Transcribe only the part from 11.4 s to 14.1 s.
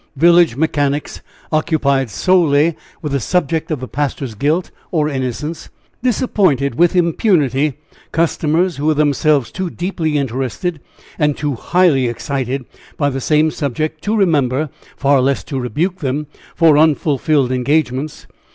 highly excited by the same subject,